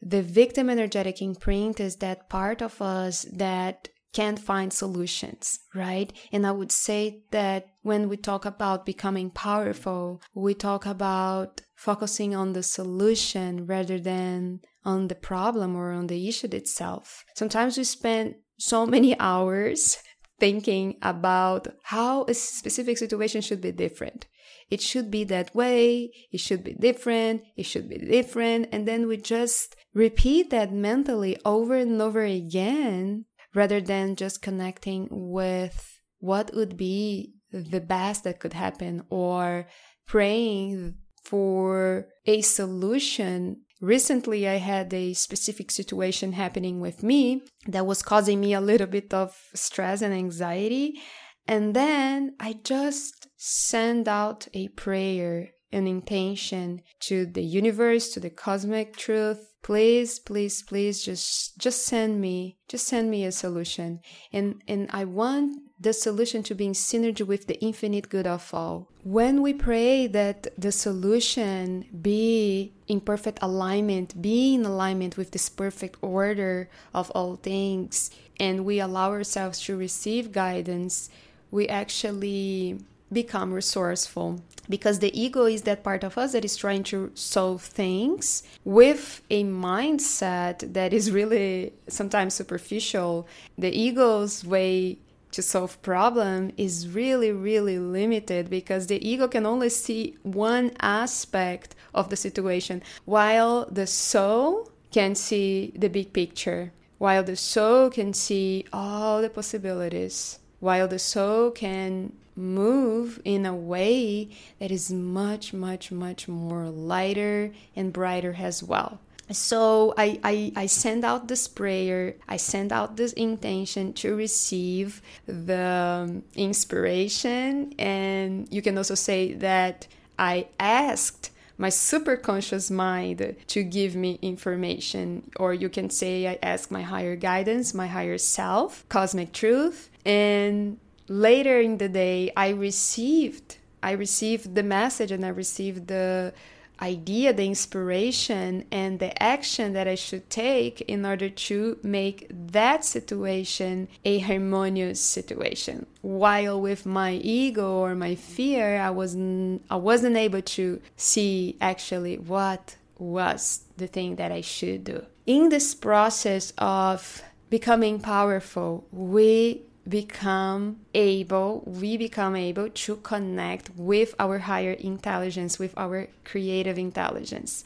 The 0.00 0.22
victim 0.22 0.70
energetic 0.70 1.20
imprint 1.20 1.78
is 1.78 1.96
that 1.96 2.30
part 2.30 2.62
of 2.62 2.80
us 2.80 3.26
that 3.34 3.88
can't 4.12 4.38
find 4.38 4.72
solutions, 4.72 5.60
right? 5.74 6.12
And 6.32 6.46
I 6.46 6.52
would 6.52 6.72
say 6.72 7.22
that 7.30 7.66
when 7.82 8.08
we 8.08 8.16
talk 8.16 8.44
about 8.44 8.86
becoming 8.86 9.30
powerful, 9.30 10.22
we 10.34 10.54
talk 10.54 10.86
about 10.86 11.60
focusing 11.74 12.34
on 12.34 12.52
the 12.52 12.62
solution 12.62 13.66
rather 13.66 13.98
than 13.98 14.60
on 14.84 15.08
the 15.08 15.14
problem 15.14 15.76
or 15.76 15.92
on 15.92 16.06
the 16.06 16.28
issue 16.28 16.48
itself. 16.52 17.24
Sometimes 17.36 17.76
we 17.76 17.84
spend 17.84 18.36
so 18.58 18.86
many 18.96 19.18
hours 19.18 19.98
thinking 20.40 20.96
about 21.02 21.66
how 21.84 22.24
a 22.24 22.34
specific 22.34 22.96
situation 22.96 23.40
should 23.40 23.60
be 23.60 23.72
different. 23.72 24.26
It 24.70 24.80
should 24.82 25.10
be 25.10 25.24
that 25.24 25.54
way, 25.54 26.10
it 26.30 26.40
should 26.40 26.62
be 26.62 26.74
different, 26.74 27.42
it 27.56 27.64
should 27.64 27.88
be 27.88 27.98
different. 27.98 28.68
And 28.70 28.86
then 28.86 29.08
we 29.08 29.16
just 29.16 29.74
repeat 29.94 30.50
that 30.50 30.72
mentally 30.72 31.38
over 31.44 31.74
and 31.74 32.00
over 32.00 32.22
again 32.22 33.24
rather 33.58 33.80
than 33.80 34.14
just 34.14 34.40
connecting 34.40 35.08
with 35.10 35.78
what 36.20 36.54
would 36.54 36.76
be 36.76 37.34
the 37.50 37.80
best 37.80 38.24
that 38.24 38.40
could 38.40 38.52
happen 38.52 39.02
or 39.10 39.66
praying 40.06 40.94
for 41.24 42.06
a 42.26 42.40
solution 42.40 43.56
Recently, 43.80 44.48
I 44.48 44.56
had 44.56 44.92
a 44.92 45.12
specific 45.12 45.70
situation 45.70 46.32
happening 46.32 46.80
with 46.80 47.04
me 47.04 47.42
that 47.68 47.86
was 47.86 48.02
causing 48.02 48.40
me 48.40 48.52
a 48.52 48.60
little 48.60 48.88
bit 48.88 49.14
of 49.14 49.36
stress 49.54 50.02
and 50.02 50.12
anxiety. 50.12 51.00
And 51.46 51.74
then 51.74 52.34
I 52.40 52.58
just 52.64 53.28
sent 53.36 54.08
out 54.08 54.48
a 54.52 54.66
prayer, 54.68 55.50
an 55.72 55.86
intention 55.86 56.82
to 57.00 57.26
the 57.26 57.42
universe, 57.42 58.10
to 58.10 58.20
the 58.20 58.30
cosmic 58.30 58.96
truth. 58.96 59.52
Please, 59.62 60.18
please, 60.18 60.62
please 60.62 61.04
just 61.04 61.58
just 61.58 61.84
send 61.84 62.20
me, 62.20 62.58
just 62.68 62.86
send 62.86 63.10
me 63.10 63.24
a 63.24 63.32
solution. 63.32 64.00
And 64.32 64.62
and 64.68 64.88
I 64.92 65.04
want 65.04 65.62
the 65.80 65.92
solution 65.92 66.42
to 66.42 66.54
be 66.54 66.66
in 66.66 66.72
synergy 66.72 67.24
with 67.26 67.46
the 67.46 67.60
infinite 67.60 68.08
good 68.08 68.26
of 68.26 68.52
all. 68.52 68.88
When 69.04 69.42
we 69.42 69.54
pray 69.54 70.06
that 70.08 70.48
the 70.58 70.72
solution 70.72 71.86
be 72.02 72.74
in 72.88 73.00
perfect 73.00 73.38
alignment, 73.42 74.20
be 74.20 74.54
in 74.54 74.64
alignment 74.64 75.16
with 75.16 75.30
this 75.30 75.48
perfect 75.48 75.96
order 76.02 76.68
of 76.92 77.10
all 77.12 77.36
things, 77.36 78.10
and 78.40 78.64
we 78.64 78.80
allow 78.80 79.10
ourselves 79.10 79.60
to 79.62 79.76
receive 79.76 80.32
guidance, 80.32 81.10
we 81.50 81.68
actually 81.68 82.80
become 83.12 83.52
resourceful 83.52 84.40
because 84.68 84.98
the 84.98 85.18
ego 85.18 85.46
is 85.46 85.62
that 85.62 85.82
part 85.82 86.04
of 86.04 86.18
us 86.18 86.32
that 86.32 86.44
is 86.44 86.56
trying 86.56 86.82
to 86.84 87.10
solve 87.14 87.62
things 87.62 88.42
with 88.64 89.22
a 89.30 89.44
mindset 89.44 90.72
that 90.74 90.92
is 90.92 91.10
really 91.10 91.72
sometimes 91.88 92.34
superficial. 92.34 93.26
The 93.56 93.76
ego's 93.76 94.44
way 94.44 94.98
to 95.32 95.42
solve 95.42 95.80
problem 95.82 96.52
is 96.56 96.88
really 96.88 97.30
really 97.30 97.78
limited 97.78 98.48
because 98.48 98.86
the 98.86 99.06
ego 99.06 99.28
can 99.28 99.44
only 99.44 99.68
see 99.68 100.16
one 100.22 100.72
aspect 100.80 101.74
of 101.94 102.08
the 102.08 102.16
situation 102.16 102.82
while 103.04 103.66
the 103.70 103.86
soul 103.86 104.70
can 104.90 105.14
see 105.14 105.72
the 105.76 105.88
big 105.88 106.12
picture 106.12 106.72
while 106.96 107.22
the 107.22 107.36
soul 107.36 107.90
can 107.90 108.12
see 108.14 108.64
all 108.72 109.20
the 109.20 109.28
possibilities 109.28 110.38
while 110.60 110.88
the 110.88 110.98
soul 110.98 111.50
can 111.50 112.12
move 112.38 113.20
in 113.24 113.44
a 113.44 113.54
way 113.54 114.30
that 114.58 114.70
is 114.70 114.90
much, 114.90 115.52
much, 115.52 115.92
much 115.92 116.28
more 116.28 116.70
lighter 116.70 117.52
and 117.76 117.92
brighter 117.92 118.36
as 118.38 118.62
well. 118.62 119.00
So 119.30 119.92
I, 119.98 120.18
I, 120.24 120.52
I 120.56 120.66
send 120.66 121.04
out 121.04 121.28
this 121.28 121.48
prayer, 121.48 122.14
I 122.26 122.38
send 122.38 122.72
out 122.72 122.96
this 122.96 123.12
intention 123.12 123.92
to 123.94 124.16
receive 124.16 125.02
the 125.26 126.06
um, 126.06 126.22
inspiration, 126.34 127.74
and 127.78 128.48
you 128.50 128.62
can 128.62 128.78
also 128.78 128.94
say 128.94 129.34
that 129.34 129.86
I 130.18 130.46
asked 130.58 131.30
my 131.58 131.68
superconscious 131.68 132.70
mind 132.70 133.36
to 133.48 133.62
give 133.64 133.96
me 133.96 134.18
information. 134.22 135.30
Or 135.36 135.52
you 135.52 135.68
can 135.68 135.90
say, 135.90 136.28
I 136.28 136.38
ask 136.42 136.70
my 136.70 136.82
higher 136.82 137.16
guidance, 137.16 137.74
my 137.74 137.88
higher 137.88 138.16
self, 138.16 138.88
cosmic 138.88 139.32
truth. 139.32 139.90
And 140.06 140.78
later 141.08 141.60
in 141.60 141.78
the 141.78 141.88
day, 141.88 142.30
I 142.36 142.50
received, 142.50 143.56
I 143.82 143.92
received 143.92 144.54
the 144.54 144.62
message 144.62 145.10
and 145.10 145.24
I 145.24 145.28
received 145.28 145.88
the 145.88 146.32
idea, 146.80 147.32
the 147.32 147.44
inspiration, 147.44 148.64
and 148.70 148.98
the 148.98 149.20
action 149.22 149.72
that 149.72 149.88
I 149.88 149.94
should 149.94 150.30
take 150.30 150.80
in 150.82 151.04
order 151.04 151.28
to 151.28 151.78
make 151.82 152.26
that 152.30 152.84
situation 152.84 153.88
a 154.04 154.18
harmonious 154.18 155.00
situation. 155.00 155.86
While 156.02 156.60
with 156.60 156.86
my 156.86 157.12
ego 157.14 157.78
or 157.78 157.94
my 157.94 158.14
fear, 158.14 158.80
I 158.80 158.90
wasn't 158.90 159.64
I 159.70 159.76
wasn't 159.76 160.16
able 160.16 160.42
to 160.42 160.80
see 160.96 161.56
actually 161.60 162.18
what 162.18 162.76
was 162.98 163.64
the 163.76 163.86
thing 163.86 164.16
that 164.16 164.32
I 164.32 164.40
should 164.40 164.84
do. 164.84 165.04
In 165.26 165.48
this 165.48 165.74
process 165.74 166.52
of 166.58 167.22
becoming 167.50 168.00
powerful, 168.00 168.86
we 168.92 169.62
become 169.88 170.80
able, 170.94 171.62
we 171.66 171.96
become 171.96 172.36
able 172.36 172.68
to 172.68 172.96
connect 172.96 173.70
with 173.76 174.14
our 174.18 174.38
higher 174.38 174.72
intelligence, 174.72 175.58
with 175.58 175.72
our 175.76 176.08
creative 176.24 176.78
intelligence. 176.78 177.64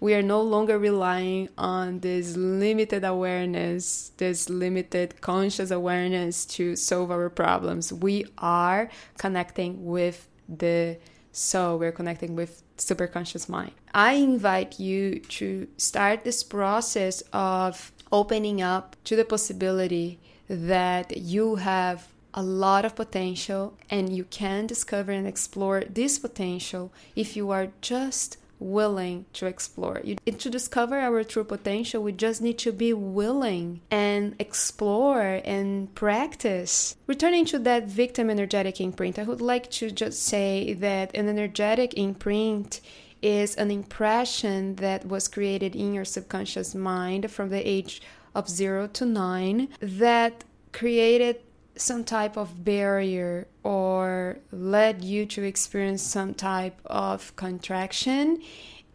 We 0.00 0.14
are 0.14 0.22
no 0.22 0.42
longer 0.42 0.78
relying 0.78 1.48
on 1.56 2.00
this 2.00 2.36
limited 2.36 3.04
awareness, 3.04 4.12
this 4.18 4.50
limited 4.50 5.20
conscious 5.20 5.70
awareness 5.70 6.44
to 6.46 6.76
solve 6.76 7.10
our 7.10 7.30
problems. 7.30 7.92
We 7.92 8.26
are 8.38 8.90
connecting 9.16 9.84
with 9.84 10.28
the 10.48 10.98
soul, 11.32 11.78
we're 11.78 11.92
connecting 11.92 12.36
with 12.36 12.62
superconscious 12.76 13.48
mind. 13.48 13.72
I 13.94 14.14
invite 14.14 14.78
you 14.78 15.20
to 15.20 15.68
start 15.76 16.24
this 16.24 16.42
process 16.42 17.22
of 17.32 17.92
opening 18.12 18.60
up 18.62 18.96
to 19.04 19.16
the 19.16 19.24
possibility 19.24 20.20
that 20.48 21.16
you 21.16 21.56
have 21.56 22.08
a 22.34 22.42
lot 22.42 22.84
of 22.84 22.96
potential 22.96 23.74
and 23.88 24.14
you 24.14 24.24
can 24.24 24.66
discover 24.66 25.12
and 25.12 25.26
explore 25.26 25.84
this 25.88 26.18
potential 26.18 26.92
if 27.14 27.36
you 27.36 27.50
are 27.50 27.68
just 27.80 28.36
willing 28.58 29.26
to 29.34 29.46
explore. 29.46 30.00
You, 30.02 30.16
to 30.16 30.50
discover 30.50 30.98
our 30.98 31.22
true 31.24 31.44
potential, 31.44 32.02
we 32.02 32.12
just 32.12 32.40
need 32.40 32.58
to 32.58 32.72
be 32.72 32.92
willing 32.92 33.80
and 33.90 34.34
explore 34.38 35.40
and 35.44 35.94
practice. 35.94 36.96
Returning 37.06 37.44
to 37.46 37.58
that 37.60 37.86
victim 37.86 38.30
energetic 38.30 38.80
imprint, 38.80 39.18
I 39.18 39.24
would 39.24 39.40
like 39.40 39.70
to 39.72 39.90
just 39.90 40.22
say 40.22 40.74
that 40.74 41.14
an 41.14 41.28
energetic 41.28 41.94
imprint 41.94 42.80
is 43.22 43.54
an 43.56 43.70
impression 43.70 44.76
that 44.76 45.06
was 45.06 45.28
created 45.28 45.74
in 45.74 45.94
your 45.94 46.04
subconscious 46.04 46.74
mind 46.74 47.30
from 47.30 47.48
the 47.48 47.68
age 47.68 48.02
of 48.34 48.48
0 48.48 48.88
to 48.88 49.06
9 49.06 49.68
that 49.80 50.44
created 50.72 51.40
some 51.76 52.04
type 52.04 52.36
of 52.36 52.64
barrier 52.64 53.46
or 53.62 54.38
led 54.52 55.02
you 55.02 55.26
to 55.26 55.42
experience 55.42 56.02
some 56.02 56.34
type 56.34 56.80
of 56.86 57.34
contraction. 57.36 58.40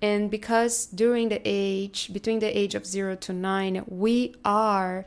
And 0.01 0.31
because 0.31 0.85
during 0.85 1.29
the 1.29 1.41
age 1.43 2.11
between 2.13 2.39
the 2.39 2.57
age 2.57 2.75
of 2.75 2.85
0 2.85 3.15
to 3.15 3.33
9 3.33 3.83
we 3.87 4.35
are 4.45 5.05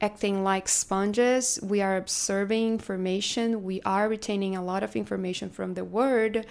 acting 0.00 0.44
like 0.44 0.68
sponges. 0.68 1.58
We 1.62 1.82
are 1.82 1.96
absorbing 1.96 2.72
information. 2.72 3.64
We 3.64 3.82
are 3.82 4.08
retaining 4.08 4.56
a 4.56 4.62
lot 4.62 4.82
of 4.82 4.94
information 4.94 5.50
from 5.50 5.74
the 5.74 5.84
word 5.84 6.46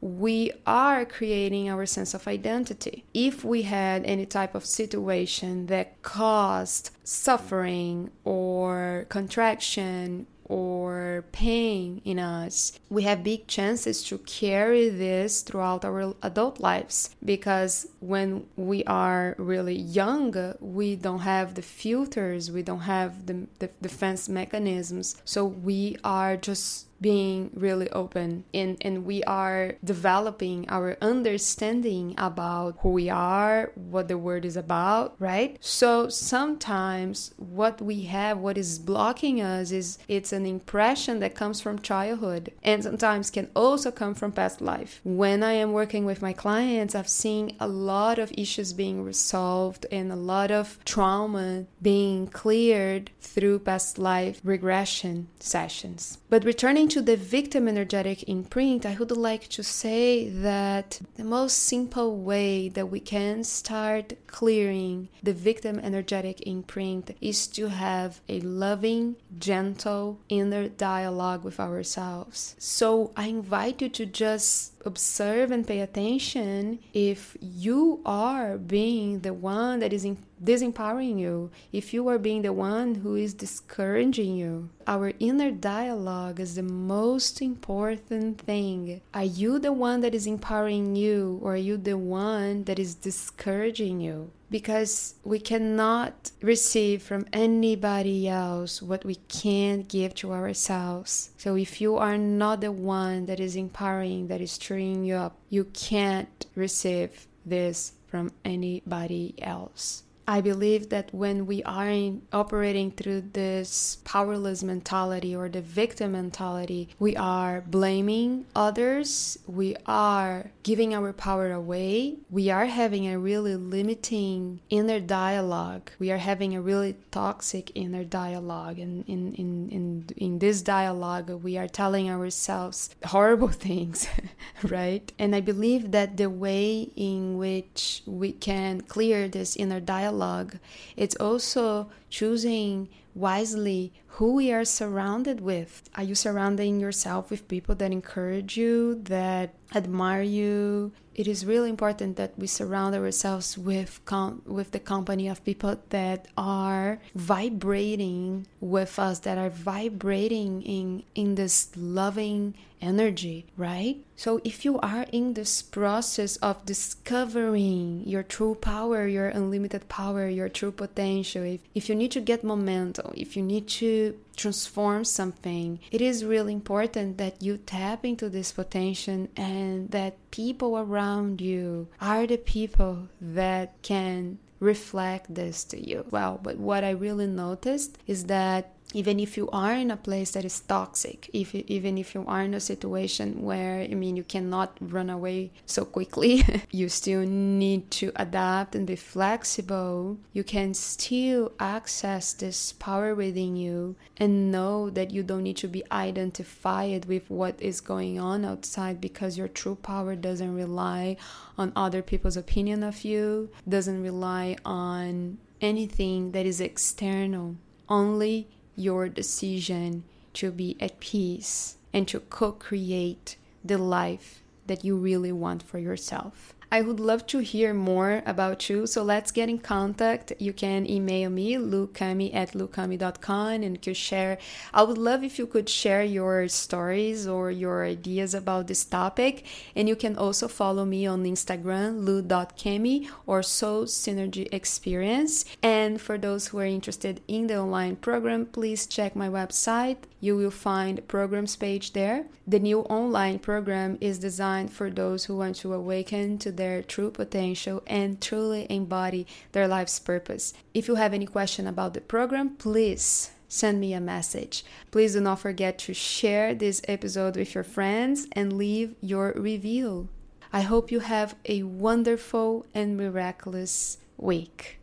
we 0.00 0.52
are 0.66 1.04
creating 1.04 1.68
our 1.68 1.86
sense 1.86 2.14
of 2.14 2.28
identity. 2.28 3.04
If 3.14 3.44
we 3.44 3.62
had 3.62 4.04
any 4.04 4.26
type 4.26 4.54
of 4.54 4.64
situation 4.64 5.66
that 5.66 6.02
caused 6.02 6.90
suffering 7.04 8.10
or 8.24 9.06
contraction 9.08 10.26
or 10.48 11.24
pain 11.32 12.00
in 12.04 12.18
us, 12.18 12.78
we 12.88 13.02
have 13.02 13.24
big 13.24 13.46
chances 13.46 14.02
to 14.04 14.18
carry 14.18 14.88
this 14.88 15.42
throughout 15.42 15.84
our 15.84 16.14
adult 16.22 16.60
lives 16.60 17.10
because 17.24 17.88
when 18.00 18.46
we 18.56 18.84
are 18.84 19.34
really 19.38 19.74
young, 19.74 20.54
we 20.60 20.94
don't 20.96 21.20
have 21.20 21.54
the 21.54 21.62
filters, 21.62 22.50
we 22.50 22.62
don't 22.62 22.80
have 22.80 23.26
the, 23.26 23.46
the 23.58 23.70
defense 23.82 24.28
mechanisms, 24.28 25.20
so 25.24 25.44
we 25.44 25.96
are 26.04 26.36
just 26.36 26.86
being 27.00 27.50
really 27.54 27.90
open 27.90 28.44
and, 28.54 28.76
and 28.80 29.04
we 29.04 29.22
are 29.24 29.74
developing 29.84 30.68
our 30.68 30.96
understanding 31.00 32.14
about 32.18 32.76
who 32.80 32.90
we 32.90 33.10
are, 33.10 33.72
what 33.74 34.08
the 34.08 34.18
word 34.18 34.44
is 34.44 34.56
about, 34.56 35.14
right? 35.18 35.56
So 35.60 36.08
sometimes 36.08 37.34
what 37.36 37.80
we 37.80 38.02
have, 38.04 38.38
what 38.38 38.58
is 38.58 38.78
blocking 38.78 39.40
us 39.40 39.70
is 39.70 39.98
it's 40.08 40.32
an 40.32 40.46
impression 40.46 41.20
that 41.20 41.34
comes 41.34 41.60
from 41.60 41.80
childhood 41.80 42.52
and 42.62 42.82
sometimes 42.82 43.30
can 43.30 43.50
also 43.54 43.90
come 43.90 44.14
from 44.14 44.32
past 44.32 44.60
life. 44.60 45.00
When 45.04 45.42
I 45.42 45.52
am 45.52 45.72
working 45.72 46.04
with 46.04 46.22
my 46.22 46.32
clients, 46.32 46.94
I've 46.94 47.08
seen 47.08 47.56
a 47.60 47.68
lot 47.68 48.18
of 48.18 48.32
issues 48.36 48.72
being 48.72 49.02
resolved 49.02 49.86
and 49.90 50.10
a 50.10 50.16
lot 50.16 50.50
of 50.50 50.78
trauma 50.84 51.66
being 51.82 52.26
cleared 52.26 53.10
through 53.20 53.60
past 53.60 53.98
life 53.98 54.40
regression 54.44 55.28
sessions. 55.40 56.18
But 56.28 56.44
returning 56.44 56.85
to 56.88 57.02
the 57.02 57.16
victim 57.16 57.68
energetic 57.68 58.28
imprint, 58.28 58.86
I 58.86 58.94
would 58.94 59.10
like 59.10 59.48
to 59.48 59.62
say 59.62 60.28
that 60.28 61.00
the 61.16 61.24
most 61.24 61.58
simple 61.58 62.16
way 62.16 62.68
that 62.70 62.90
we 62.90 63.00
can 63.00 63.44
start 63.44 64.14
clearing 64.26 65.08
the 65.22 65.32
victim 65.32 65.78
energetic 65.78 66.46
imprint 66.46 67.16
is 67.20 67.46
to 67.48 67.68
have 67.68 68.20
a 68.28 68.40
loving, 68.40 69.16
gentle 69.38 70.20
inner 70.28 70.68
dialogue 70.68 71.44
with 71.44 71.58
ourselves. 71.60 72.54
So 72.58 73.12
I 73.16 73.28
invite 73.28 73.82
you 73.82 73.88
to 73.90 74.06
just 74.06 74.75
observe 74.86 75.50
and 75.50 75.66
pay 75.66 75.80
attention 75.80 76.78
if 76.94 77.36
you 77.40 78.00
are 78.06 78.56
being 78.56 79.20
the 79.20 79.34
one 79.34 79.80
that 79.80 79.92
is 79.92 80.04
in 80.04 80.16
disempowering 80.42 81.18
you, 81.18 81.50
if 81.72 81.94
you 81.94 82.06
are 82.08 82.18
being 82.18 82.42
the 82.42 82.52
one 82.52 82.96
who 82.96 83.14
is 83.14 83.34
discouraging 83.34 84.36
you. 84.36 84.68
Our 84.86 85.12
inner 85.18 85.50
dialogue 85.50 86.40
is 86.40 86.54
the 86.54 86.62
most 86.62 87.42
important 87.42 88.40
thing. 88.40 89.00
Are 89.14 89.24
you 89.24 89.58
the 89.58 89.72
one 89.72 90.02
that 90.02 90.14
is 90.14 90.26
empowering 90.26 90.94
you, 90.94 91.40
or 91.42 91.54
are 91.54 91.56
you 91.56 91.76
the 91.76 91.98
one 91.98 92.64
that 92.64 92.78
is 92.78 92.94
discouraging 92.94 94.00
you? 94.00 94.30
Because 94.50 95.14
we 95.24 95.40
cannot 95.40 96.30
receive 96.40 97.02
from 97.02 97.26
anybody 97.32 98.28
else 98.28 98.80
what 98.80 99.04
we 99.04 99.16
can't 99.28 99.88
give 99.88 100.14
to 100.16 100.32
ourselves. 100.32 101.30
So 101.36 101.56
if 101.56 101.80
you 101.80 101.96
are 101.96 102.16
not 102.16 102.60
the 102.60 102.72
one 102.72 103.26
that 103.26 103.40
is 103.40 103.56
empowering, 103.56 104.28
that 104.28 104.40
is 104.40 104.56
cheering 104.56 105.04
you 105.04 105.16
up, 105.16 105.36
you 105.50 105.64
can't 105.64 106.46
receive 106.54 107.26
this 107.44 107.92
from 108.06 108.32
anybody 108.44 109.34
else. 109.42 110.04
I 110.28 110.40
believe 110.40 110.88
that 110.88 111.14
when 111.14 111.46
we 111.46 111.62
are 111.62 111.88
in, 111.88 112.22
operating 112.32 112.90
through 112.90 113.30
this 113.32 113.98
powerless 114.04 114.62
mentality 114.62 115.36
or 115.36 115.48
the 115.48 115.60
victim 115.60 116.12
mentality, 116.12 116.88
we 116.98 117.16
are 117.16 117.60
blaming 117.60 118.46
others, 118.54 119.38
we 119.46 119.76
are 119.86 120.50
giving 120.64 120.94
our 120.94 121.12
power 121.12 121.52
away, 121.52 122.16
we 122.28 122.50
are 122.50 122.66
having 122.66 123.06
a 123.06 123.18
really 123.18 123.54
limiting 123.54 124.60
inner 124.68 124.98
dialogue, 124.98 125.90
we 126.00 126.10
are 126.10 126.18
having 126.18 126.56
a 126.56 126.60
really 126.60 126.96
toxic 127.12 127.70
inner 127.76 128.02
dialogue. 128.02 128.80
And 128.80 129.04
in, 129.06 129.34
in, 129.34 129.68
in, 129.70 130.06
in 130.16 130.38
this 130.40 130.60
dialogue, 130.60 131.30
we 131.30 131.56
are 131.56 131.68
telling 131.68 132.10
ourselves 132.10 132.90
horrible 133.04 133.48
things, 133.66 134.08
right? 134.64 135.12
And 135.20 135.36
I 135.36 135.40
believe 135.40 135.92
that 135.92 136.16
the 136.16 136.28
way 136.30 136.90
in 136.96 137.38
which 137.38 138.02
we 138.06 138.32
can 138.32 138.80
clear 138.80 139.28
this 139.28 139.54
inner 139.54 139.80
dialogue 139.80 140.15
dialogue. 140.16 140.58
It's 140.96 141.16
also 141.16 141.88
choosing 142.10 142.88
wisely 143.14 143.92
who 144.16 144.32
we 144.32 144.50
are 144.50 144.64
surrounded 144.64 145.42
with. 145.42 145.82
Are 145.94 146.02
you 146.02 146.14
surrounding 146.14 146.80
yourself 146.80 147.30
with 147.30 147.48
people 147.48 147.74
that 147.74 147.92
encourage 147.92 148.56
you, 148.56 149.02
that 149.04 149.52
admire 149.74 150.22
you? 150.22 150.92
It 151.14 151.28
is 151.28 151.44
really 151.44 151.68
important 151.68 152.16
that 152.16 152.32
we 152.38 152.46
surround 152.46 152.94
ourselves 152.94 153.58
with 153.58 154.00
com- 154.06 154.40
with 154.46 154.70
the 154.70 154.80
company 154.80 155.28
of 155.28 155.44
people 155.44 155.76
that 155.90 156.28
are 156.36 156.98
vibrating 157.14 158.46
with 158.60 158.98
us, 158.98 159.18
that 159.20 159.36
are 159.36 159.50
vibrating 159.50 160.62
in 160.62 161.02
in 161.14 161.34
this 161.34 161.70
loving 161.76 162.54
energy, 162.80 163.46
right? 163.56 163.96
So 164.16 164.40
if 164.44 164.64
you 164.64 164.78
are 164.80 165.06
in 165.12 165.34
this 165.34 165.62
process 165.62 166.36
of 166.36 166.64
discovering 166.64 168.02
your 168.06 168.22
true 168.22 168.54
power, 168.54 169.06
your 169.06 169.28
unlimited 169.28 169.88
power, 169.88 170.28
your 170.28 170.48
true 170.48 170.72
potential, 170.72 171.42
if, 171.42 171.60
if 171.74 171.88
you 171.88 171.94
need 171.94 172.12
to 172.12 172.20
get 172.20 172.44
momentum, 172.44 173.12
if 173.16 173.36
you 173.36 173.42
need 173.42 173.68
to 173.80 174.05
transform 174.36 175.04
something, 175.04 175.80
it 175.90 176.00
is 176.00 176.24
really 176.24 176.52
important 176.52 177.18
that 177.18 177.42
you 177.42 177.56
tap 177.56 178.04
into 178.04 178.28
this 178.28 178.52
potential 178.52 179.28
and 179.36 179.90
that 179.90 180.16
people 180.30 180.78
around 180.78 181.40
you 181.40 181.88
are 182.00 182.26
the 182.26 182.36
people 182.36 183.08
that 183.20 183.80
can 183.82 184.38
reflect 184.60 185.34
this 185.34 185.64
to 185.64 185.88
you. 185.88 186.04
Well, 186.10 186.40
but 186.42 186.58
what 186.58 186.84
I 186.84 186.90
really 186.90 187.26
noticed 187.26 187.98
is 188.06 188.24
that 188.24 188.75
even 188.94 189.20
if 189.20 189.36
you 189.36 189.48
are 189.50 189.74
in 189.74 189.90
a 189.90 189.96
place 189.96 190.30
that 190.32 190.44
is 190.44 190.60
toxic 190.60 191.28
if 191.32 191.54
you, 191.54 191.64
even 191.66 191.98
if 191.98 192.14
you 192.14 192.24
are 192.26 192.42
in 192.42 192.54
a 192.54 192.60
situation 192.60 193.42
where 193.42 193.80
i 193.80 193.94
mean 193.94 194.16
you 194.16 194.24
cannot 194.24 194.76
run 194.80 195.10
away 195.10 195.50
so 195.66 195.84
quickly 195.84 196.42
you 196.70 196.88
still 196.88 197.26
need 197.26 197.90
to 197.90 198.12
adapt 198.16 198.74
and 198.74 198.86
be 198.86 198.96
flexible. 198.96 200.18
You 200.32 200.44
can 200.44 200.74
still 200.74 201.52
access 201.58 202.32
this 202.32 202.72
power 202.72 203.14
within 203.14 203.56
you 203.56 203.96
and 204.16 204.50
know 204.52 204.90
that 204.90 205.10
you 205.10 205.22
don't 205.22 205.42
need 205.42 205.56
to 205.58 205.68
be 205.68 205.82
identified 205.90 207.06
with 207.06 207.30
what 207.30 207.60
is 207.60 207.80
going 207.80 208.18
on 208.20 208.44
outside 208.44 209.00
because 209.00 209.38
your 209.38 209.48
true 209.48 209.76
power 209.76 210.14
doesn't 210.14 210.54
rely 210.54 211.16
on 211.58 211.72
other 211.74 212.02
people's 212.02 212.36
opinion 212.36 212.82
of 212.82 213.04
you 213.04 213.50
doesn't 213.68 214.02
rely 214.02 214.56
on 214.64 215.38
anything 215.60 216.32
that 216.32 216.46
is 216.46 216.60
external. 216.60 217.56
Only 217.88 218.48
your 218.76 219.08
decision 219.08 220.04
to 220.34 220.50
be 220.50 220.76
at 220.80 221.00
peace 221.00 221.76
and 221.92 222.06
to 222.08 222.20
co 222.20 222.52
create 222.52 223.36
the 223.64 223.78
life 223.78 224.42
that 224.66 224.84
you 224.84 224.96
really 224.96 225.32
want 225.32 225.62
for 225.62 225.78
yourself. 225.78 226.54
I 226.70 226.82
would 226.82 226.98
love 226.98 227.26
to 227.28 227.38
hear 227.38 227.72
more 227.72 228.22
about 228.26 228.68
you, 228.68 228.86
so 228.86 229.02
let's 229.02 229.30
get 229.30 229.48
in 229.48 229.58
contact. 229.58 230.32
You 230.38 230.52
can 230.52 230.88
email 230.90 231.30
me, 231.30 231.54
lucami 231.54 232.34
at 232.34 232.52
lucami.com, 232.52 233.62
and 233.62 233.86
you 233.86 233.94
share. 233.94 234.38
I 234.74 234.82
would 234.82 234.98
love 234.98 235.22
if 235.22 235.38
you 235.38 235.46
could 235.46 235.68
share 235.68 236.02
your 236.02 236.48
stories 236.48 237.26
or 237.28 237.50
your 237.52 237.84
ideas 237.84 238.34
about 238.34 238.66
this 238.66 238.84
topic. 238.84 239.46
And 239.76 239.88
you 239.88 239.94
can 239.94 240.16
also 240.16 240.48
follow 240.48 240.84
me 240.84 241.06
on 241.06 241.24
Instagram, 241.24 242.04
lu.kemi 242.04 243.08
or 243.26 243.42
Soul 243.42 243.84
Synergy 243.84 244.48
Experience. 244.52 245.44
And 245.62 246.00
for 246.00 246.18
those 246.18 246.48
who 246.48 246.58
are 246.58 246.66
interested 246.66 247.20
in 247.28 247.46
the 247.46 247.58
online 247.58 247.96
program, 247.96 248.46
please 248.46 248.86
check 248.86 249.14
my 249.14 249.28
website. 249.28 249.98
You 250.26 250.36
will 250.36 250.50
find 250.50 251.06
programs 251.06 251.54
page 251.54 251.92
there. 251.92 252.24
The 252.48 252.58
new 252.58 252.80
online 252.80 253.38
program 253.38 253.96
is 254.00 254.18
designed 254.18 254.72
for 254.72 254.90
those 254.90 255.26
who 255.26 255.36
want 255.36 255.54
to 255.58 255.72
awaken 255.72 256.38
to 256.38 256.50
their 256.50 256.82
true 256.82 257.12
potential 257.12 257.80
and 257.86 258.20
truly 258.20 258.66
embody 258.68 259.28
their 259.52 259.68
life's 259.68 260.00
purpose. 260.00 260.52
If 260.74 260.88
you 260.88 260.96
have 260.96 261.14
any 261.14 261.26
question 261.26 261.68
about 261.68 261.94
the 261.94 262.00
program, 262.00 262.56
please 262.56 263.30
send 263.46 263.78
me 263.78 263.92
a 263.92 264.00
message. 264.00 264.64
Please 264.90 265.12
do 265.12 265.20
not 265.20 265.38
forget 265.38 265.78
to 265.86 265.94
share 265.94 266.56
this 266.56 266.82
episode 266.88 267.36
with 267.36 267.54
your 267.54 267.62
friends 267.62 268.26
and 268.32 268.52
leave 268.52 268.96
your 269.00 269.32
review. 269.36 270.08
I 270.52 270.62
hope 270.62 270.90
you 270.90 270.98
have 271.06 271.36
a 271.44 271.62
wonderful 271.62 272.66
and 272.74 272.96
miraculous 272.96 273.98
week. 274.16 274.80